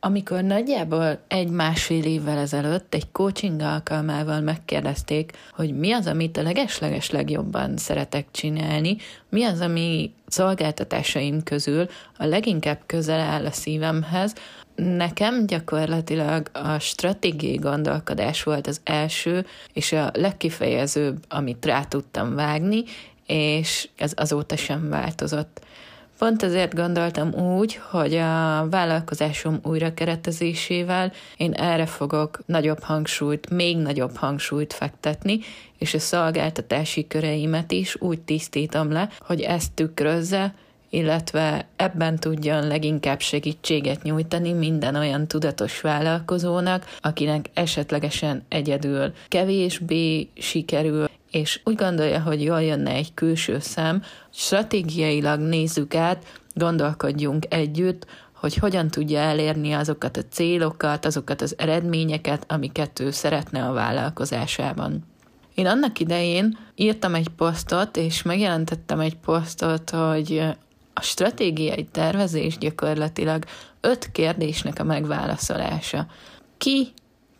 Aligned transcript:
Amikor 0.00 0.42
nagyjából 0.42 1.18
egy-másfél 1.28 2.04
évvel 2.04 2.38
ezelőtt 2.38 2.94
egy 2.94 3.10
coaching 3.12 3.60
alkalmával 3.60 4.40
megkérdezték, 4.40 5.32
hogy 5.52 5.78
mi 5.78 5.92
az, 5.92 6.06
amit 6.06 6.36
a 6.36 6.42
legesleges 6.42 7.10
legjobban 7.10 7.76
szeretek 7.76 8.26
csinálni, 8.30 8.96
mi 9.28 9.44
az, 9.44 9.60
ami 9.60 10.12
szolgáltatásaim 10.26 11.42
közül 11.42 11.86
a 12.18 12.24
leginkább 12.24 12.80
közel 12.86 13.20
áll 13.20 13.44
a 13.44 13.52
szívemhez, 13.52 14.34
Nekem 14.84 15.46
gyakorlatilag 15.46 16.50
a 16.52 16.78
stratégiai 16.78 17.56
gondolkodás 17.56 18.42
volt 18.42 18.66
az 18.66 18.80
első, 18.84 19.46
és 19.72 19.92
a 19.92 20.10
legkifejezőbb, 20.14 21.24
amit 21.28 21.64
rá 21.64 21.84
tudtam 21.84 22.34
vágni, 22.34 22.84
és 23.26 23.88
ez 23.96 24.12
azóta 24.16 24.56
sem 24.56 24.88
változott. 24.88 25.60
Pont 26.18 26.42
ezért 26.42 26.74
gondoltam 26.74 27.34
úgy, 27.34 27.80
hogy 27.90 28.14
a 28.14 28.66
vállalkozásom 28.70 29.60
újrakeretezésével 29.62 31.12
én 31.36 31.52
erre 31.52 31.86
fogok 31.86 32.40
nagyobb 32.46 32.82
hangsúlyt, 32.82 33.50
még 33.50 33.76
nagyobb 33.76 34.16
hangsúlyt 34.16 34.72
fektetni, 34.72 35.38
és 35.78 35.94
a 35.94 35.98
szolgáltatási 35.98 37.06
köreimet 37.06 37.72
is 37.72 38.00
úgy 38.00 38.20
tisztítom 38.20 38.92
le, 38.92 39.08
hogy 39.20 39.40
ezt 39.40 39.72
tükrözze, 39.72 40.54
illetve 40.90 41.66
ebben 41.76 42.16
tudjon 42.16 42.66
leginkább 42.66 43.20
segítséget 43.20 44.02
nyújtani 44.02 44.52
minden 44.52 44.94
olyan 44.94 45.26
tudatos 45.26 45.80
vállalkozónak, 45.80 46.84
akinek 47.00 47.50
esetlegesen 47.54 48.44
egyedül 48.48 49.12
kevésbé 49.28 50.28
sikerül, 50.36 51.08
és 51.30 51.60
úgy 51.64 51.74
gondolja, 51.74 52.20
hogy 52.20 52.42
jól 52.42 52.62
jönne 52.62 52.90
egy 52.90 53.14
külső 53.14 53.58
szem, 53.58 54.02
stratégiailag 54.32 55.40
nézzük 55.40 55.94
át, 55.94 56.24
gondolkodjunk 56.54 57.44
együtt, 57.48 58.06
hogy 58.32 58.54
hogyan 58.54 58.88
tudja 58.88 59.18
elérni 59.18 59.72
azokat 59.72 60.16
a 60.16 60.22
célokat, 60.30 61.04
azokat 61.04 61.42
az 61.42 61.54
eredményeket, 61.58 62.44
amiket 62.48 63.00
ő 63.00 63.10
szeretne 63.10 63.64
a 63.64 63.72
vállalkozásában. 63.72 65.04
Én 65.54 65.66
annak 65.66 66.00
idején 66.00 66.58
írtam 66.74 67.14
egy 67.14 67.28
posztot, 67.28 67.96
és 67.96 68.22
megjelentettem 68.22 69.00
egy 69.00 69.16
posztot, 69.16 69.90
hogy 69.90 70.42
a 70.94 71.00
stratégiai 71.00 71.84
tervezés 71.84 72.58
gyakorlatilag 72.58 73.44
öt 73.80 74.12
kérdésnek 74.12 74.78
a 74.78 74.84
megválaszolása. 74.84 76.06
Ki, 76.58 76.92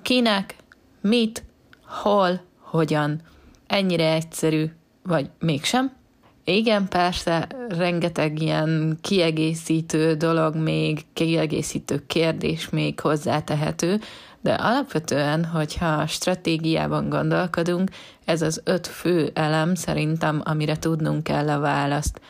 kinek, 0.03 0.57
mit, 1.01 1.45
hol, 1.87 2.41
hogyan. 2.61 3.21
Ennyire 3.69 4.13
egyszerű, 4.13 4.65
vagy 5.03 5.31
mégsem? 5.39 5.97
Igen, 6.45 6.89
persze, 6.89 7.49
rengeteg 7.69 8.43
ilyen 8.43 8.99
kiegészítő 9.01 10.15
dolog 10.15 10.57
még, 10.57 11.01
kiegészítő 11.13 12.03
kérdés 12.07 12.69
még 12.71 13.01
hozzátehető, 13.01 14.01
de 14.41 14.53
alapvetően, 14.53 15.45
hogyha 15.45 16.07
stratégiában 16.07 17.09
gondolkodunk, 17.09 17.91
ez 18.25 18.43
az 18.43 18.61
öt 18.65 18.87
fő 18.87 19.31
elem 19.35 19.75
szerintem, 19.75 20.43
amire 20.45 20.77
tudnunk 20.77 21.23
kell 21.23 21.49
a 21.49 21.59
választ. 21.59 22.21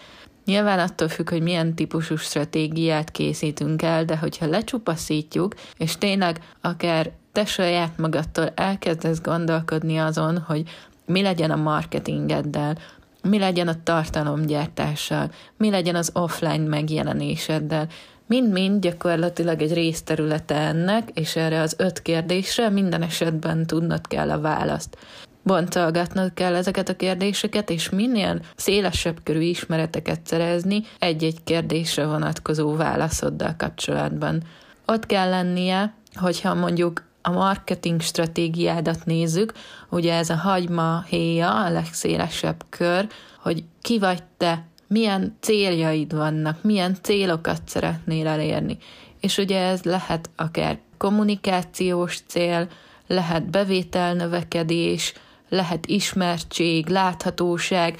Nyilván 0.44 0.78
attól 0.78 1.08
függ, 1.08 1.30
hogy 1.30 1.42
milyen 1.42 1.74
típusú 1.74 2.16
stratégiát 2.16 3.10
készítünk 3.10 3.82
el, 3.82 4.04
de 4.04 4.16
hogyha 4.16 4.46
lecsupaszítjuk, 4.46 5.54
és 5.76 5.98
tényleg 5.98 6.40
akár 6.60 7.10
te 7.32 7.44
saját 7.44 7.98
magadtól 7.98 8.52
elkezdesz 8.54 9.20
gondolkodni 9.20 9.98
azon, 9.98 10.38
hogy 10.38 10.62
mi 11.08 11.22
legyen 11.22 11.50
a 11.50 11.56
marketingeddel, 11.56 12.78
mi 13.22 13.38
legyen 13.38 13.68
a 13.68 13.82
tartalomgyártással, 13.82 15.30
mi 15.56 15.70
legyen 15.70 15.94
az 15.94 16.10
offline 16.14 16.68
megjelenéseddel, 16.68 17.86
mind-mind 18.26 18.80
gyakorlatilag 18.80 19.62
egy 19.62 19.72
részterülete 19.72 20.54
ennek, 20.54 21.08
és 21.14 21.36
erre 21.36 21.60
az 21.60 21.74
öt 21.78 22.02
kérdésre 22.02 22.68
minden 22.68 23.02
esetben 23.02 23.66
tudnod 23.66 24.06
kell 24.06 24.30
a 24.30 24.40
választ. 24.40 24.96
Boncolgatnod 25.42 26.34
kell 26.34 26.54
ezeket 26.54 26.88
a 26.88 26.96
kérdéseket, 26.96 27.70
és 27.70 27.90
minél 27.90 28.40
szélesebb 28.56 29.18
körű 29.22 29.40
ismereteket 29.40 30.20
szerezni 30.26 30.82
egy-egy 30.98 31.44
kérdésre 31.44 32.06
vonatkozó 32.06 32.76
válaszoddal 32.76 33.54
kapcsolatban. 33.56 34.42
Ott 34.86 35.06
kell 35.06 35.28
lennie, 35.28 35.94
hogyha 36.14 36.54
mondjuk 36.54 37.07
a 37.22 37.30
marketing 37.30 38.00
stratégiádat 38.00 39.04
nézzük, 39.04 39.52
ugye 39.90 40.14
ez 40.14 40.30
a 40.30 40.36
hagyma 40.36 41.02
héja, 41.08 41.64
a 41.64 41.70
legszélesebb 41.70 42.64
kör, 42.68 43.08
hogy 43.42 43.64
ki 43.82 43.98
vagy 43.98 44.22
te, 44.36 44.66
milyen 44.86 45.36
céljaid 45.40 46.14
vannak, 46.14 46.62
milyen 46.62 46.96
célokat 47.02 47.62
szeretnél 47.66 48.26
elérni. 48.26 48.78
És 49.20 49.38
ugye 49.38 49.60
ez 49.60 49.82
lehet 49.82 50.30
akár 50.36 50.78
kommunikációs 50.98 52.20
cél, 52.26 52.68
lehet 53.06 53.50
bevételnövekedés, 53.50 55.12
lehet 55.48 55.86
ismertség, 55.86 56.88
láthatóság, 56.88 57.98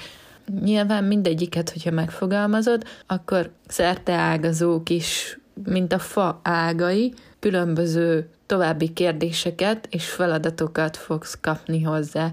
Nyilván 0.61 1.03
mindegyiket, 1.03 1.69
hogyha 1.69 1.91
megfogalmazod, 1.91 2.83
akkor 3.07 3.51
ágazók 4.05 4.89
is, 4.89 5.39
mint 5.63 5.93
a 5.93 5.99
fa 5.99 6.39
ágai, 6.43 7.13
különböző 7.39 8.29
további 8.45 8.93
kérdéseket 8.93 9.87
és 9.89 10.09
feladatokat 10.09 10.97
fogsz 10.97 11.37
kapni 11.41 11.81
hozzá. 11.81 12.31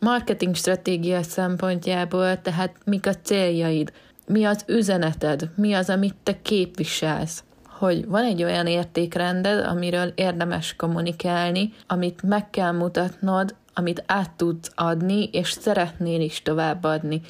Marketing 0.00 0.54
stratégia 0.54 1.22
szempontjából, 1.22 2.40
tehát 2.42 2.76
mik 2.84 3.06
a 3.06 3.14
céljaid, 3.22 3.92
mi 4.26 4.44
az 4.44 4.64
üzeneted, 4.66 5.50
mi 5.54 5.72
az, 5.72 5.90
amit 5.90 6.14
te 6.22 6.42
képviselsz 6.42 7.44
hogy 7.68 8.06
van 8.06 8.24
egy 8.24 8.42
olyan 8.42 8.66
értékrended, 8.66 9.66
amiről 9.66 10.12
érdemes 10.14 10.76
kommunikálni, 10.76 11.72
amit 11.86 12.22
meg 12.22 12.50
kell 12.50 12.72
mutatnod 12.72 13.54
amit 13.78 14.02
át 14.06 14.30
tudsz 14.30 14.70
adni, 14.74 15.28
és 15.32 15.50
szeretnél 15.50 16.20
is 16.20 16.42
továbbadni. 16.42 17.20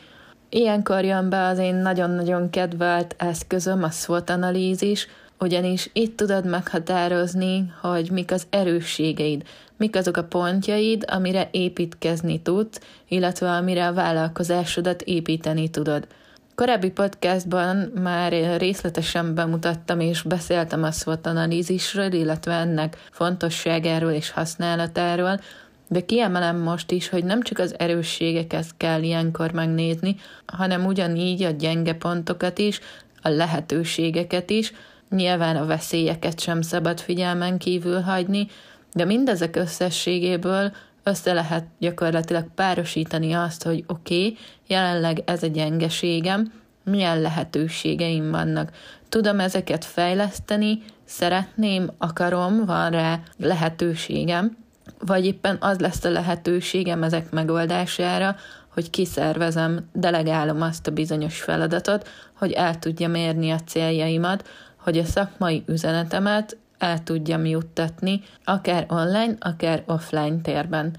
Ilyenkor 0.48 1.04
jön 1.04 1.28
be 1.28 1.46
az 1.46 1.58
én 1.58 1.74
nagyon-nagyon 1.74 2.50
kedvelt 2.50 3.14
eszközöm, 3.18 3.82
a 3.82 3.90
SWOT 3.90 4.30
analízis, 4.30 5.08
ugyanis 5.38 5.90
itt 5.92 6.16
tudod 6.16 6.46
meghatározni, 6.46 7.72
hogy 7.80 8.10
mik 8.10 8.32
az 8.32 8.46
erősségeid, 8.50 9.42
mik 9.76 9.96
azok 9.96 10.16
a 10.16 10.24
pontjaid, 10.24 11.04
amire 11.06 11.48
építkezni 11.50 12.40
tudsz, 12.40 12.80
illetve 13.08 13.50
amire 13.50 13.86
a 13.86 13.92
vállalkozásodat 13.92 15.02
építeni 15.02 15.68
tudod. 15.68 16.06
Korábbi 16.54 16.90
podcastban 16.90 17.76
már 17.76 18.58
részletesen 18.58 19.34
bemutattam 19.34 20.00
és 20.00 20.22
beszéltem 20.22 20.82
a 20.82 20.90
SWOT 20.90 21.26
analízisről, 21.26 22.12
illetve 22.12 22.52
ennek 22.52 22.96
fontosságáról 23.10 24.10
és 24.10 24.30
használatáról, 24.30 25.40
de 25.88 26.00
kiemelem 26.00 26.58
most 26.58 26.90
is, 26.90 27.08
hogy 27.08 27.24
nem 27.24 27.42
csak 27.42 27.58
az 27.58 27.78
erősségeket 27.78 28.66
kell 28.76 29.02
ilyenkor 29.02 29.52
megnézni, 29.52 30.16
hanem 30.46 30.86
ugyanígy 30.86 31.42
a 31.42 31.50
gyenge 31.50 31.94
pontokat 31.94 32.58
is, 32.58 32.80
a 33.22 33.28
lehetőségeket 33.28 34.50
is, 34.50 34.72
nyilván 35.16 35.56
a 35.56 35.66
veszélyeket 35.66 36.40
sem 36.40 36.62
szabad 36.62 37.00
figyelmen 37.00 37.58
kívül 37.58 38.00
hagyni, 38.00 38.46
de 38.92 39.04
mindezek 39.04 39.56
összességéből 39.56 40.72
össze 41.02 41.32
lehet 41.32 41.64
gyakorlatilag 41.78 42.46
párosítani 42.54 43.32
azt, 43.32 43.62
hogy 43.62 43.84
oké, 43.86 44.14
okay, 44.14 44.36
jelenleg 44.66 45.22
ez 45.24 45.42
a 45.42 45.46
gyengeségem, 45.46 46.52
milyen 46.84 47.20
lehetőségeim 47.20 48.30
vannak. 48.30 48.70
Tudom 49.08 49.40
ezeket 49.40 49.84
fejleszteni, 49.84 50.82
szeretném, 51.04 51.90
akarom, 51.98 52.64
van 52.64 52.90
rá 52.90 53.20
lehetőségem, 53.38 54.56
vagy 54.98 55.24
éppen 55.24 55.56
az 55.60 55.78
lesz 55.78 56.04
a 56.04 56.10
lehetőségem 56.10 57.02
ezek 57.02 57.30
megoldására, 57.30 58.36
hogy 58.72 58.90
kiszervezem, 58.90 59.88
delegálom 59.92 60.62
azt 60.62 60.86
a 60.86 60.90
bizonyos 60.90 61.40
feladatot, 61.42 62.08
hogy 62.38 62.52
el 62.52 62.78
tudjam 62.78 63.14
érni 63.14 63.50
a 63.50 63.60
céljaimat, 63.66 64.48
hogy 64.86 64.98
a 64.98 65.04
szakmai 65.04 65.62
üzenetemet 65.66 66.56
el 66.78 67.02
tudjam 67.02 67.44
juttatni, 67.44 68.22
akár 68.44 68.86
online, 68.88 69.34
akár 69.38 69.82
offline 69.86 70.40
térben. 70.42 70.96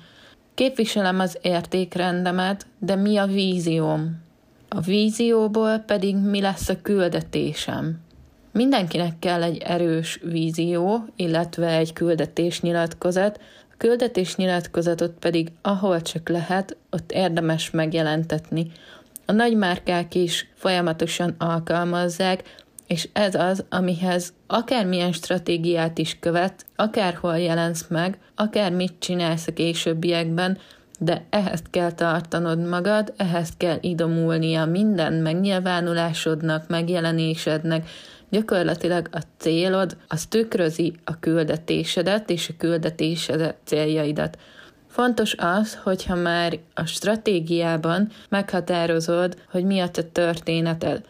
Képviselem 0.53 1.19
az 1.19 1.37
értékrendemet, 1.41 2.65
de 2.79 2.95
mi 2.95 3.17
a 3.17 3.25
vízióm? 3.25 4.21
A 4.69 4.81
vízióból 4.81 5.77
pedig 5.77 6.15
mi 6.15 6.41
lesz 6.41 6.69
a 6.69 6.81
küldetésem? 6.81 7.99
Mindenkinek 8.51 9.19
kell 9.19 9.43
egy 9.43 9.57
erős 9.57 10.19
vízió, 10.23 11.05
illetve 11.15 11.67
egy 11.67 11.93
küldetésnyilatkozat, 11.93 13.41
küldetésnyilatkozatot 13.77 15.13
pedig, 15.19 15.51
ahol 15.61 16.01
csak 16.01 16.29
lehet, 16.29 16.77
ott 16.91 17.11
érdemes 17.11 17.71
megjelentetni. 17.71 18.71
A 19.25 19.31
nagymárkák 19.31 20.15
is 20.15 20.49
folyamatosan 20.55 21.35
alkalmazzák, 21.37 22.43
és 22.87 23.09
ez 23.13 23.35
az, 23.35 23.65
amihez 23.69 24.33
akármilyen 24.47 25.11
stratégiát 25.11 25.97
is 25.97 26.17
követ, 26.19 26.65
akárhol 26.75 27.37
jelensz 27.37 27.87
meg, 27.87 28.19
akár 28.35 28.71
mit 28.71 28.93
csinálsz 28.99 29.47
a 29.47 29.53
későbbiekben, 29.53 30.57
de 30.99 31.25
ehhez 31.29 31.61
kell 31.69 31.91
tartanod 31.91 32.67
magad, 32.67 33.13
ehhez 33.17 33.49
kell 33.57 33.77
idomulnia 33.81 34.65
minden 34.65 35.13
megnyilvánulásodnak, 35.13 36.67
megjelenésednek, 36.67 37.89
gyakorlatilag 38.29 39.07
a 39.11 39.19
célod 39.37 39.97
az 40.07 40.25
tükrözi 40.25 40.93
a 41.03 41.19
küldetésedet 41.19 42.29
és 42.29 42.49
a 42.49 42.53
küldetésed 42.57 43.55
céljaidat. 43.63 44.37
Fontos 44.87 45.35
az, 45.37 45.79
hogyha 45.83 46.15
már 46.15 46.59
a 46.73 46.85
stratégiában 46.85 48.09
meghatározod, 48.29 49.37
hogy 49.51 49.63
mi 49.63 49.79
a 49.79 49.89
te 49.89 50.03
történeted. 50.03 51.05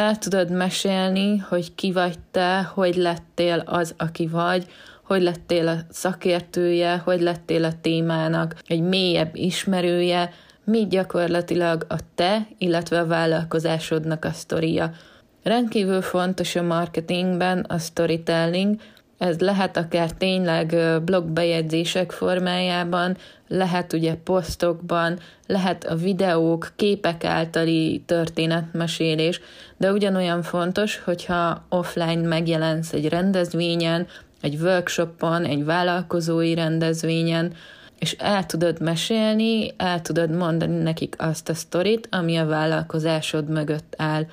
El 0.00 0.18
tudod 0.18 0.50
mesélni, 0.50 1.36
hogy 1.38 1.74
ki 1.74 1.92
vagy 1.92 2.18
te, 2.30 2.62
hogy 2.74 2.96
lettél 2.96 3.62
az, 3.66 3.94
aki 3.98 4.26
vagy, 4.26 4.66
hogy 5.02 5.22
lettél 5.22 5.68
a 5.68 5.76
szakértője, 5.90 6.96
hogy 6.96 7.20
lettél 7.20 7.64
a 7.64 7.80
témának 7.80 8.54
egy 8.66 8.80
mélyebb 8.80 9.36
ismerője, 9.36 10.32
mi 10.64 10.86
gyakorlatilag 10.86 11.86
a 11.88 11.96
te, 12.14 12.46
illetve 12.58 12.98
a 12.98 13.06
vállalkozásodnak 13.06 14.24
a 14.24 14.32
sztoria. 14.32 14.90
Rendkívül 15.42 16.02
fontos 16.02 16.56
a 16.56 16.62
marketingben 16.62 17.58
a 17.58 17.78
storytelling, 17.78 18.80
ez 19.18 19.38
lehet 19.38 19.76
akár 19.76 20.12
tényleg 20.12 20.76
blogbejegyzések 21.04 22.10
formájában, 22.10 23.16
lehet 23.52 23.92
ugye 23.92 24.14
posztokban, 24.14 25.18
lehet 25.46 25.84
a 25.84 25.94
videók, 25.94 26.72
képek 26.76 27.24
általi 27.24 28.02
történetmesélés, 28.06 29.40
de 29.76 29.92
ugyanolyan 29.92 30.42
fontos, 30.42 30.98
hogyha 30.98 31.64
offline 31.68 32.28
megjelensz 32.28 32.92
egy 32.92 33.08
rendezvényen, 33.08 34.06
egy 34.40 34.54
workshopon, 34.60 35.44
egy 35.44 35.64
vállalkozói 35.64 36.54
rendezvényen, 36.54 37.52
és 37.98 38.16
el 38.18 38.46
tudod 38.46 38.80
mesélni, 38.80 39.74
el 39.76 40.02
tudod 40.02 40.30
mondani 40.30 40.82
nekik 40.82 41.14
azt 41.18 41.48
a 41.48 41.54
sztorit, 41.54 42.08
ami 42.10 42.36
a 42.36 42.46
vállalkozásod 42.46 43.48
mögött 43.48 43.94
áll. 43.96 44.26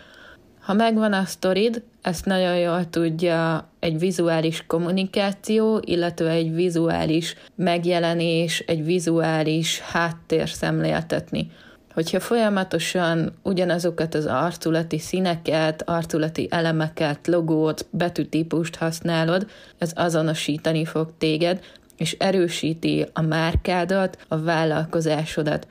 Ha 0.67 0.73
megvan 0.73 1.13
a 1.13 1.25
sztorid, 1.25 1.83
ezt 2.01 2.25
nagyon 2.25 2.57
jól 2.57 2.89
tudja 2.89 3.67
egy 3.79 3.99
vizuális 3.99 4.63
kommunikáció, 4.65 5.81
illetve 5.85 6.29
egy 6.29 6.53
vizuális 6.53 7.35
megjelenés, 7.55 8.59
egy 8.59 8.85
vizuális 8.85 9.79
háttér 9.79 10.49
szemléltetni. 10.49 11.51
Hogyha 11.93 12.19
folyamatosan 12.19 13.33
ugyanazokat 13.43 14.15
az 14.15 14.25
arculati 14.25 14.99
színeket, 14.99 15.89
arculati 15.89 16.47
elemeket, 16.51 17.27
logót, 17.27 17.85
betűtípust 17.89 18.75
használod, 18.75 19.49
ez 19.77 19.91
azonosítani 19.95 20.85
fog 20.85 21.11
téged, 21.17 21.59
és 21.97 22.15
erősíti 22.19 23.05
a 23.13 23.21
márkádat, 23.21 24.17
a 24.27 24.37
vállalkozásodat. 24.37 25.67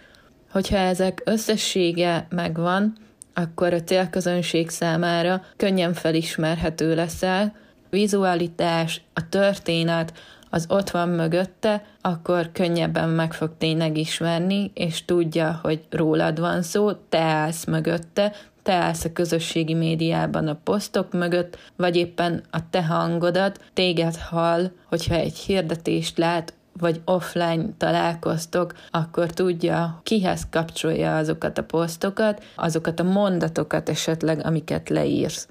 Hogyha 0.50 0.76
ezek 0.76 1.22
összessége 1.24 2.26
megvan, 2.30 3.04
akkor 3.38 3.72
a 3.72 3.82
célközönség 3.82 4.68
számára 4.68 5.42
könnyen 5.56 5.94
felismerhető 5.94 6.94
leszel, 6.94 7.54
vizualitás, 7.90 9.00
a 9.14 9.28
történet, 9.28 10.12
az 10.50 10.66
ott 10.68 10.90
van 10.90 11.08
mögötte, 11.08 11.84
akkor 12.00 12.50
könnyebben 12.52 13.08
meg 13.08 13.32
fog 13.32 13.50
tényleg 13.58 13.96
ismerni, 13.96 14.70
és 14.74 15.04
tudja, 15.04 15.58
hogy 15.62 15.84
rólad 15.90 16.40
van 16.40 16.62
szó, 16.62 16.92
te 16.92 17.20
állsz 17.20 17.64
mögötte, 17.64 18.32
te 18.62 18.72
állsz 18.72 19.04
a 19.04 19.12
közösségi 19.12 19.74
médiában 19.74 20.48
a 20.48 20.58
posztok 20.64 21.12
mögött, 21.12 21.58
vagy 21.76 21.96
éppen 21.96 22.42
a 22.50 22.70
te 22.70 22.84
hangodat, 22.84 23.60
téged 23.72 24.16
hall, 24.16 24.70
hogyha 24.88 25.14
egy 25.14 25.36
hirdetést 25.36 26.18
lát, 26.18 26.54
vagy 26.78 27.00
offline 27.04 27.64
találkoztok, 27.76 28.74
akkor 28.90 29.30
tudja, 29.30 30.00
kihez 30.02 30.46
kapcsolja 30.50 31.16
azokat 31.16 31.58
a 31.58 31.64
posztokat, 31.64 32.42
azokat 32.56 33.00
a 33.00 33.02
mondatokat 33.02 33.88
esetleg, 33.88 34.46
amiket 34.46 34.88
leírsz. 34.88 35.48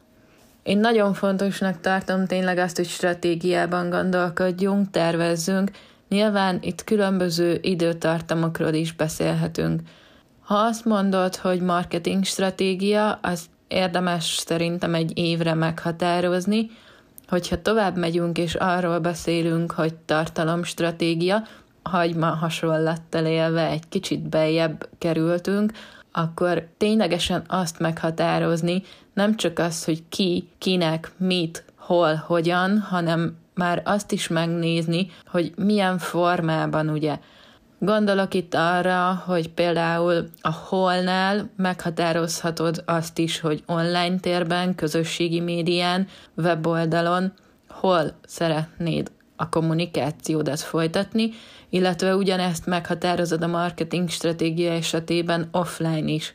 Én 0.63 0.77
nagyon 0.77 1.13
fontosnak 1.13 1.80
tartom 1.81 2.25
tényleg 2.25 2.57
azt, 2.57 2.75
hogy 2.75 2.88
stratégiában 2.88 3.89
gondolkodjunk, 3.89 4.89
tervezzünk. 4.89 5.72
Nyilván 6.10 6.57
itt 6.62 6.83
különböző 6.83 7.60
időtartamokról 7.62 8.74
is 8.74 8.94
beszélhetünk. 8.94 9.81
Ha 10.42 10.56
azt 10.56 10.86
mondod, 10.86 11.36
hogy 11.36 11.62
marketing 11.62 12.24
stratégia, 12.24 13.19
az 13.22 13.45
érdemes 13.68 14.24
szerintem 14.24 14.94
egy 14.94 15.18
évre 15.18 15.54
meghatározni, 15.54 16.69
hogyha 17.27 17.62
tovább 17.62 17.98
megyünk 17.98 18.38
és 18.38 18.56
arról 18.56 19.00
beszélünk, 19.00 19.72
hogy 19.72 19.94
tartalomstratégia, 19.94 21.44
hagyma 21.83 22.25
hasonlattal 22.27 23.25
élve 23.25 23.68
egy 23.68 23.89
kicsit 23.89 24.30
beljebb 24.30 24.89
kerültünk, 24.98 25.72
akkor 26.12 26.68
ténylegesen 26.77 27.44
azt 27.48 27.80
meghatározni, 27.80 28.83
nem 29.13 29.36
csak 29.36 29.60
az, 29.60 29.83
hogy 29.83 30.04
ki, 30.10 30.50
kinek, 30.57 31.12
mit, 31.18 31.63
hol, 31.75 32.24
hogyan, 32.27 32.80
hanem 32.80 33.38
már 33.54 33.81
azt 33.86 34.12
is 34.12 34.27
megnézni, 34.27 35.07
hogy 35.27 35.54
milyen 35.56 35.98
formában 35.98 36.89
ugye 36.89 37.19
Gondolok 37.80 38.33
itt 38.33 38.54
arra, 38.54 39.24
hogy 39.25 39.50
például 39.50 40.30
a 40.42 40.51
holnál 40.51 41.50
meghatározhatod 41.57 42.83
azt 42.86 43.18
is, 43.18 43.39
hogy 43.39 43.63
online 43.66 44.19
térben, 44.19 44.75
közösségi 44.75 45.39
médián, 45.39 46.07
weboldalon 46.36 47.33
hol 47.69 48.12
szeretnéd 48.25 49.12
a 49.36 49.50
kommunikációdat 49.50 50.60
folytatni, 50.60 51.30
illetve 51.69 52.16
ugyanezt 52.16 52.66
meghatározod 52.66 53.44
a 53.44 53.48
marketing 53.48 54.10
stratégia 54.10 54.72
esetében 54.72 55.50
offline 55.51 56.12
is. 56.12 56.33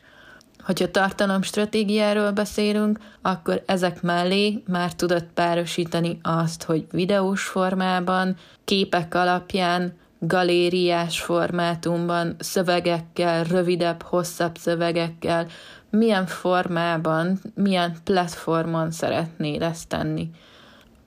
Hogyha 0.63 0.91
tartalomstratégiáról 0.91 2.31
beszélünk, 2.31 2.99
akkor 3.21 3.63
ezek 3.65 4.01
mellé 4.01 4.63
már 4.67 4.93
tudod 4.93 5.23
párosítani 5.33 6.19
azt, 6.21 6.63
hogy 6.63 6.85
videós 6.91 7.43
formában, 7.43 8.35
képek 8.63 9.15
alapján, 9.15 9.99
galériás 10.23 11.21
formátumban, 11.21 12.35
szövegekkel, 12.39 13.43
rövidebb, 13.43 14.01
hosszabb 14.01 14.57
szövegekkel, 14.57 15.47
milyen 15.89 16.25
formában, 16.25 17.39
milyen 17.55 17.95
platformon 18.03 18.91
szeretnéd 18.91 19.61
ezt 19.61 19.87
tenni. 19.87 20.29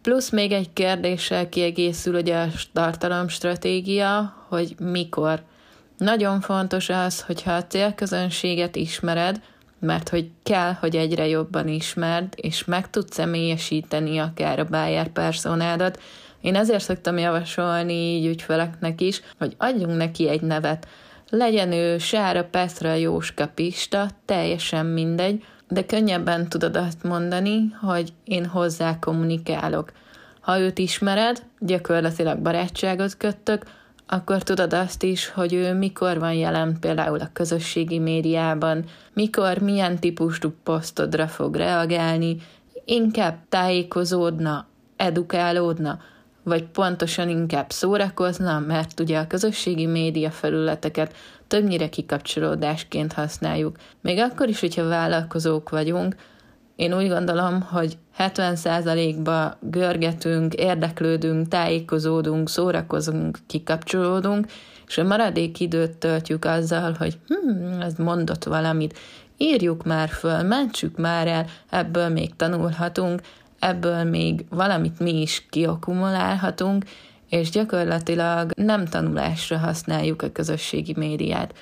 Plusz 0.03 0.31
még 0.31 0.53
egy 0.53 0.73
kérdéssel 0.73 1.49
kiegészül 1.49 2.15
ugye 2.15 2.37
a 2.37 2.47
tartalomstratégia, 2.73 4.35
hogy 4.49 4.75
mikor. 4.79 5.43
Nagyon 5.99 6.41
fontos 6.41 6.89
az, 6.89 7.21
hogyha 7.21 7.53
a 7.53 7.67
célközönséget 7.67 8.77
ismered, 8.77 9.41
mert 9.79 10.09
hogy 10.09 10.31
kell, 10.43 10.73
hogy 10.73 10.97
egyre 10.97 11.27
jobban 11.27 11.69
ismerd, 11.69 12.33
és 12.37 12.65
meg 12.65 12.91
tudsz 12.91 13.15
személyesíteni 13.15 14.19
akár 14.19 14.59
a 14.59 14.65
buyer 14.65 15.09
personádat, 15.09 16.01
én 16.45 16.57
ezért 16.57 16.83
szoktam 16.83 17.19
javasolni 17.19 17.93
így 17.93 18.27
ügyfeleknek 18.27 19.01
is, 19.01 19.23
hogy 19.39 19.55
adjunk 19.59 19.97
neki 19.97 20.29
egy 20.29 20.41
nevet. 20.41 20.87
Legyen 21.31 21.73
ő 21.73 21.99
Sára, 21.99 22.45
Petra, 22.45 22.95
Jóska, 22.95 23.47
Pista, 23.47 24.09
teljesen 24.25 24.87
mindegy, 24.87 25.45
de 25.69 25.87
könnyebben 25.87 26.49
tudod 26.49 26.77
azt 26.77 27.03
mondani, 27.03 27.75
hogy 27.81 28.13
én 28.25 28.47
hozzá 28.47 28.99
kommunikálok. 28.99 29.93
Ha 30.41 30.59
őt 30.59 30.79
ismered, 30.79 31.43
gyakorlatilag 31.59 32.39
barátságot 32.39 33.17
köttök, 33.17 33.65
akkor 34.07 34.43
tudod 34.43 34.73
azt 34.73 35.03
is, 35.03 35.29
hogy 35.29 35.53
ő 35.53 35.75
mikor 35.75 36.19
van 36.19 36.35
jelen 36.35 36.77
például 36.81 37.21
a 37.21 37.31
közösségi 37.33 37.99
médiában, 37.99 38.85
mikor 39.13 39.59
milyen 39.59 39.99
típusú 39.99 40.53
posztodra 40.63 41.29
fog 41.29 41.57
reagálni, 41.57 42.37
inkább 42.85 43.39
tájékozódna, 43.49 44.67
edukálódna, 44.97 45.99
vagy 46.45 46.65
pontosan 46.65 47.29
inkább 47.29 47.71
szórakozna, 47.71 48.59
mert 48.59 49.01
ugye 49.01 49.19
a 49.19 49.27
közösségi 49.27 49.87
média 49.87 50.31
felületeket 50.31 51.15
többnyire 51.47 51.89
kikapcsolódásként 51.89 53.13
használjuk. 53.13 53.77
Még 54.01 54.19
akkor 54.19 54.49
is, 54.49 54.61
hogyha 54.61 54.89
vállalkozók 54.89 55.71
vagyunk, 55.71 56.15
én 56.77 56.97
úgy 56.97 57.09
gondolom, 57.09 57.61
hogy 57.61 57.99
70%-ba 58.19 59.59
görgetünk, 59.61 60.55
érdeklődünk, 60.55 61.49
tájékozódunk, 61.49 62.49
szórakozunk, 62.49 63.39
kikapcsolódunk, 63.47 64.47
és 64.87 64.99
a 64.99 65.05
maradék 65.05 65.61
időt 65.61 65.97
töltjük 65.97 66.45
azzal, 66.45 66.95
hogy 66.99 67.19
hm, 67.27 67.81
ez 67.81 67.95
mondott 67.95 68.45
valamit, 68.45 68.99
írjuk 69.37 69.85
már 69.85 70.09
föl, 70.09 70.43
mentsük 70.43 70.97
már 70.97 71.27
el, 71.27 71.47
ebből 71.71 72.09
még 72.09 72.37
tanulhatunk, 72.37 73.21
ebből 73.59 74.05
még 74.05 74.45
valamit 74.49 74.99
mi 74.99 75.21
is 75.21 75.47
kiakumulálhatunk, 75.51 76.85
és 77.29 77.51
gyakorlatilag 77.51 78.51
nem 78.57 78.85
tanulásra 78.85 79.59
használjuk 79.59 80.23
a 80.23 80.33
közösségi 80.33 80.95
médiát. 80.97 81.55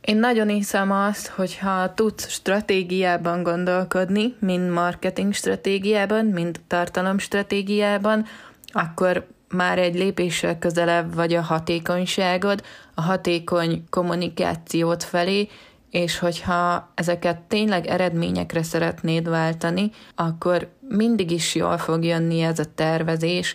Én 0.00 0.16
nagyon 0.16 0.48
hiszem 0.48 0.90
azt, 0.92 1.26
hogy 1.26 1.58
ha 1.58 1.94
tudsz 1.94 2.28
stratégiában 2.28 3.42
gondolkodni, 3.42 4.34
mind 4.38 4.70
marketing 4.70 5.32
stratégiában, 5.34 6.24
mind 6.24 6.60
tartalom 6.66 7.18
stratégiában, 7.18 8.24
akkor 8.66 9.26
már 9.48 9.78
egy 9.78 9.94
lépéssel 9.94 10.58
közelebb 10.58 11.14
vagy 11.14 11.34
a 11.34 11.42
hatékonyságod, 11.42 12.62
a 12.94 13.00
hatékony 13.00 13.84
kommunikációt 13.90 15.04
felé, 15.04 15.48
és 15.90 16.18
hogyha 16.18 16.92
ezeket 16.94 17.40
tényleg 17.40 17.86
eredményekre 17.86 18.62
szeretnéd 18.62 19.28
váltani, 19.28 19.90
akkor 20.14 20.68
mindig 20.88 21.30
is 21.30 21.54
jól 21.54 21.78
fog 21.78 22.04
jönni 22.04 22.40
ez 22.40 22.58
a 22.58 22.74
tervezés. 22.74 23.54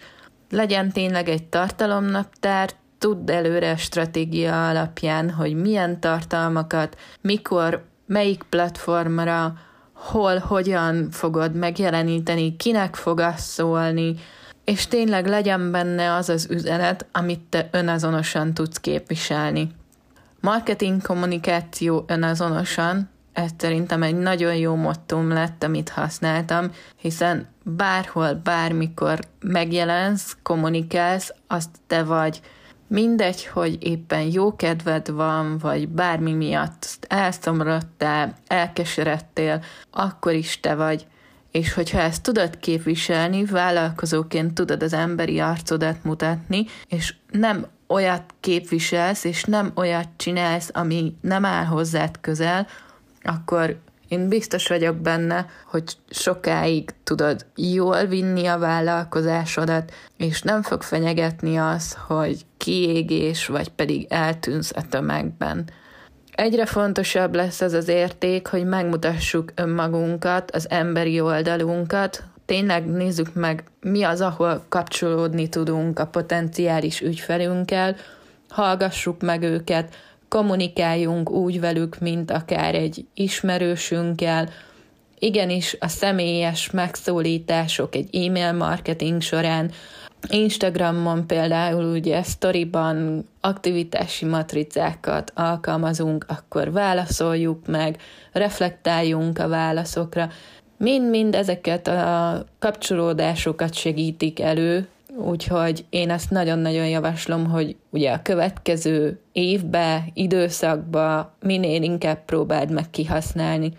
Legyen 0.50 0.92
tényleg 0.92 1.30
egy 1.30 1.44
tartalomnaptár, 1.44 2.70
tudd 2.98 3.32
előre 3.32 3.75
stratégia 3.78 4.70
alapján, 4.70 5.30
hogy 5.30 5.56
milyen 5.56 6.00
tartalmakat, 6.00 6.98
mikor, 7.22 7.84
melyik 8.06 8.44
platformra, 8.50 9.54
hol, 9.94 10.38
hogyan 10.38 11.08
fogod 11.12 11.56
megjeleníteni, 11.56 12.56
kinek 12.56 12.96
fog 12.96 13.24
szólni, 13.38 14.16
és 14.63 14.88
tényleg 14.88 15.28
legyen 15.28 15.72
benne 15.72 16.13
az 16.13 16.30
az 16.30 16.48
üzenet, 16.50 17.06
amit 17.12 17.42
te 17.50 17.70
önazonosan 17.72 18.54
tudsz 18.54 18.80
képviselni. 18.80 19.72
Marketing 20.43 21.01
kommunikáció 21.01 22.03
önazonosan, 22.07 23.09
ez 23.33 23.50
szerintem 23.57 24.03
egy 24.03 24.15
nagyon 24.15 24.55
jó 24.55 24.75
mottum 24.75 25.29
lett, 25.29 25.63
amit 25.63 25.89
használtam, 25.89 26.71
hiszen 26.95 27.47
bárhol, 27.63 28.33
bármikor 28.33 29.19
megjelensz, 29.39 30.38
kommunikálsz, 30.41 31.33
azt 31.47 31.69
te 31.88 32.03
vagy. 32.03 32.41
Mindegy, 32.88 33.45
hogy 33.45 33.77
éppen 33.79 34.21
jó 34.21 34.55
kedved 34.55 35.12
van, 35.12 35.57
vagy 35.57 35.88
bármi 35.88 36.33
miatt 36.33 37.05
elszomorodtál, 37.07 38.35
elkeseredtél, 38.47 39.63
akkor 39.91 40.33
is 40.33 40.59
te 40.59 40.75
vagy. 40.75 41.07
És 41.51 41.73
hogyha 41.73 42.00
ezt 42.00 42.23
tudod 42.23 42.59
képviselni, 42.59 43.45
vállalkozóként 43.45 44.53
tudod 44.53 44.83
az 44.83 44.93
emberi 44.93 45.39
arcodat 45.39 46.03
mutatni, 46.03 46.65
és 46.88 47.15
nem 47.31 47.65
olyat 47.88 48.24
képviselsz, 48.40 49.24
és 49.24 49.44
nem 49.44 49.72
olyat 49.75 50.08
csinálsz, 50.16 50.70
ami 50.74 51.16
nem 51.22 51.46
áll 51.46 51.66
hozzád 51.66 52.20
közel, 52.22 52.68
akkor 53.24 53.78
én 54.08 54.28
biztos 54.28 54.68
vagyok 54.68 54.96
benne, 54.96 55.46
hogy 55.66 55.84
sokáig 56.10 56.90
tudod 57.04 57.46
jól 57.56 58.06
vinni 58.06 58.46
a 58.46 58.58
vállalkozásodat, 58.58 59.94
és 60.18 60.42
nem 60.42 60.62
fog 60.62 60.82
fenyegetni 60.82 61.58
az, 61.58 61.98
hogy 62.08 62.46
kiégés, 62.58 63.46
vagy 63.46 63.70
pedig 63.70 64.06
eltűnsz 64.10 64.72
a 64.75 64.88
tömegben. 64.90 65.70
Egyre 66.32 66.66
fontosabb 66.66 67.36
lesz 67.36 67.62
az 67.62 67.74
az 67.74 67.88
érték, 67.88 68.48
hogy 68.48 68.66
megmutassuk 68.66 69.52
önmagunkat, 69.56 70.52
az 70.52 70.70
emberi 70.70 71.20
oldalunkat, 71.20 72.24
tényleg 72.53 72.86
nézzük 72.86 73.33
meg, 73.33 73.63
mi 73.81 74.03
az, 74.03 74.22
ahol 74.22 74.65
kapcsolódni 74.69 75.50
tudunk 75.50 76.00
a 76.00 76.07
potenciális 76.07 77.01
ügyfelünkkel, 77.01 77.95
hallgassuk 78.50 79.22
meg 79.22 79.43
őket, 79.43 79.95
kommunikáljunk 80.27 81.29
úgy 81.29 81.60
velük, 81.60 82.00
mint 82.00 82.31
akár 82.31 82.75
egy 82.75 83.05
ismerősünkkel, 83.13 84.50
igenis 85.19 85.77
a 85.79 85.88
személyes 85.88 86.72
megszólítások 86.72 87.95
egy 87.95 88.15
e-mail 88.15 88.51
marketing 88.51 89.22
során, 89.22 89.72
Instagramon 90.29 91.27
például 91.27 91.83
ugye 91.83 92.24
sztoriban 92.24 93.27
aktivitási 93.41 94.25
matricákat 94.25 95.31
alkalmazunk, 95.36 96.25
akkor 96.27 96.72
válaszoljuk 96.72 97.67
meg, 97.67 98.01
reflektáljunk 98.31 99.39
a 99.39 99.48
válaszokra. 99.48 100.29
Mind-mind 100.77 101.36
ezeket 101.36 101.88
a 101.88 102.46
kapcsolódásokat 102.60 103.74
segítik 103.74 104.39
elő, 104.39 104.88
úgyhogy 105.18 105.86
én 105.89 106.10
ezt 106.10 106.30
nagyon-nagyon 106.30 106.88
javaslom, 106.88 107.50
hogy 107.50 107.75
ugye 107.89 108.12
a 108.12 108.22
következő 108.22 109.20
évbe, 109.32 110.06
időszakba 110.13 111.34
minél 111.42 111.82
inkább 111.82 112.25
próbáld 112.25 112.72
meg 112.72 112.89
kihasználni. 112.89 113.72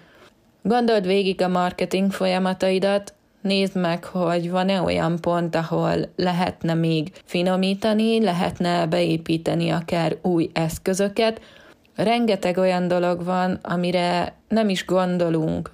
Gondold 0.62 1.06
végig 1.06 1.42
a 1.42 1.48
marketing 1.48 2.12
folyamataidat, 2.12 3.14
nézd 3.40 3.76
meg, 3.76 4.04
hogy 4.04 4.50
van-e 4.50 4.80
olyan 4.80 5.20
pont, 5.20 5.54
ahol 5.54 6.08
lehetne 6.16 6.74
még 6.74 7.12
finomítani, 7.24 8.20
lehetne 8.20 8.86
beépíteni 8.86 9.70
akár 9.70 10.16
új 10.22 10.50
eszközöket. 10.52 11.40
Rengeteg 11.96 12.56
olyan 12.56 12.88
dolog 12.88 13.24
van, 13.24 13.58
amire 13.62 14.34
nem 14.48 14.68
is 14.68 14.84
gondolunk. 14.84 15.72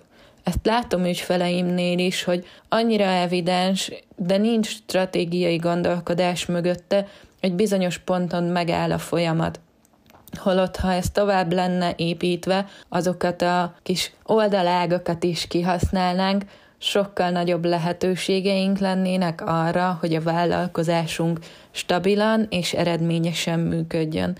Ezt 0.51 0.67
látom 0.67 1.05
ügyfeleimnél 1.05 1.99
is, 1.99 2.25
hogy 2.25 2.47
annyira 2.69 3.05
evidens, 3.05 3.93
de 4.17 4.37
nincs 4.37 4.67
stratégiai 4.67 5.57
gondolkodás 5.57 6.47
mögötte, 6.47 7.07
egy 7.41 7.55
bizonyos 7.55 7.99
ponton 7.99 8.45
megáll 8.45 8.93
a 8.93 8.99
folyamat. 8.99 9.61
Holott, 10.39 10.77
ha 10.77 10.93
ez 10.93 11.11
tovább 11.11 11.53
lenne 11.53 11.93
építve, 11.97 12.67
azokat 12.89 13.43
a 13.43 13.75
kis 13.83 14.13
oldalágokat 14.25 15.25
is 15.25 15.47
kihasználnánk, 15.47 16.45
sokkal 16.79 17.31
nagyobb 17.31 17.65
lehetőségeink 17.65 18.79
lennének 18.79 19.47
arra, 19.47 19.97
hogy 20.01 20.15
a 20.15 20.23
vállalkozásunk 20.23 21.39
stabilan 21.71 22.47
és 22.49 22.73
eredményesen 22.73 23.61
működjön. 23.61 24.39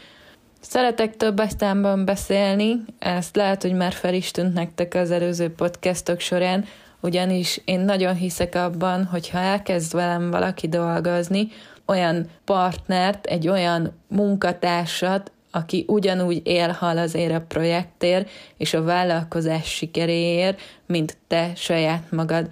Szeretek 0.61 1.17
több 1.17 1.39
aztánban 1.39 2.05
beszélni, 2.05 2.85
ezt 2.99 3.37
lehet, 3.37 3.63
hogy 3.63 3.73
már 3.73 3.93
fel 3.93 4.15
is 4.15 4.31
tűnt 4.31 4.55
nektek 4.55 4.95
az 4.95 5.11
előző 5.11 5.51
podcastok 5.51 6.21
során, 6.21 6.65
ugyanis 7.01 7.61
én 7.65 7.81
nagyon 7.81 8.15
hiszek 8.15 8.55
abban, 8.55 9.05
hogy 9.05 9.31
ha 9.31 9.39
elkezd 9.39 9.95
velem 9.95 10.31
valaki 10.31 10.69
dolgozni, 10.69 11.49
olyan 11.87 12.27
partnert, 12.45 13.27
egy 13.27 13.49
olyan 13.49 13.93
munkatársat, 14.09 15.33
aki 15.51 15.85
ugyanúgy 15.89 16.41
élhal 16.45 16.99
azért 16.99 17.35
a 17.35 17.45
projektért 17.49 18.31
és 18.57 18.75
a 18.75 18.83
vállalkozás 18.83 19.67
sikeréért, 19.75 20.61
mint 20.87 21.17
te 21.27 21.53
saját 21.55 22.03
magad. 22.11 22.49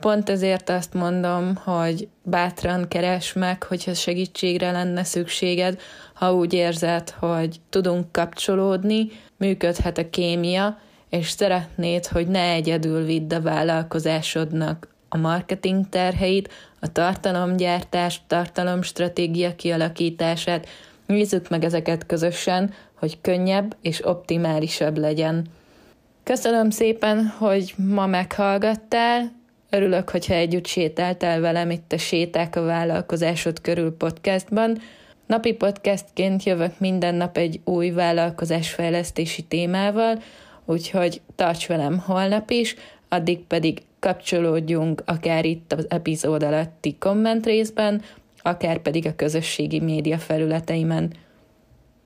Pont 0.00 0.28
ezért 0.28 0.68
azt 0.68 0.94
mondom, 0.94 1.56
hogy 1.56 2.08
bátran 2.22 2.88
keres 2.88 3.32
meg, 3.32 3.62
hogyha 3.62 3.94
segítségre 3.94 4.70
lenne 4.70 5.04
szükséged, 5.04 5.80
ha 6.14 6.34
úgy 6.34 6.52
érzed, 6.52 7.10
hogy 7.10 7.60
tudunk 7.70 8.12
kapcsolódni, 8.12 9.08
működhet 9.36 9.98
a 9.98 10.10
kémia, 10.10 10.78
és 11.08 11.30
szeretnéd, 11.30 12.06
hogy 12.06 12.26
ne 12.26 12.52
egyedül 12.52 13.04
vidd 13.04 13.34
a 13.34 13.40
vállalkozásodnak 13.40 14.88
a 15.08 15.16
marketing 15.16 15.88
terheit, 15.88 16.52
a 16.80 16.92
tartalomgyártást, 16.92 18.22
tartalomstratégia 18.26 19.54
kialakítását, 19.54 20.66
Nézzük 21.10 21.48
meg 21.48 21.64
ezeket 21.64 22.06
közösen, 22.06 22.72
hogy 22.94 23.20
könnyebb 23.20 23.76
és 23.82 24.06
optimálisabb 24.06 24.98
legyen. 24.98 25.46
Köszönöm 26.22 26.70
szépen, 26.70 27.26
hogy 27.26 27.74
ma 27.76 28.06
meghallgattál. 28.06 29.32
Örülök, 29.70 30.10
hogyha 30.10 30.34
együtt 30.34 30.66
sétáltál 30.66 31.40
velem 31.40 31.70
itt 31.70 31.92
a 31.92 31.98
Séták 31.98 32.56
a 32.56 32.62
vállalkozásod 32.62 33.60
körül 33.60 33.96
podcastban. 33.96 34.78
Napi 35.26 35.52
podcastként 35.52 36.42
jövök 36.42 36.78
minden 36.78 37.14
nap 37.14 37.36
egy 37.36 37.60
új 37.64 37.90
vállalkozásfejlesztési 37.90 39.42
témával, 39.42 40.22
úgyhogy 40.64 41.20
tarts 41.34 41.66
velem 41.66 41.98
holnap 41.98 42.50
is, 42.50 42.76
addig 43.08 43.38
pedig 43.38 43.82
kapcsolódjunk 44.00 45.02
akár 45.04 45.44
itt 45.44 45.72
az 45.72 45.86
epizód 45.88 46.42
alatti 46.42 46.96
komment 46.98 47.46
részben, 47.46 48.02
akár 48.42 48.78
pedig 48.78 49.06
a 49.06 49.14
közösségi 49.16 49.80
média 49.80 50.18
felületeimen. 50.18 51.12